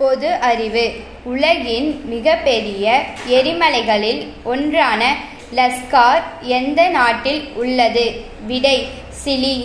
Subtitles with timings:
[0.00, 0.84] பொது அறிவு.
[1.24, 5.16] உலகின் மிகப்பெரிய எரிமலைகளில் ஒன்றான
[5.54, 8.04] லஸ்கார் எந்த நாட்டில் உள்ளது?
[8.46, 8.88] விடை
[9.24, 9.56] சிலி.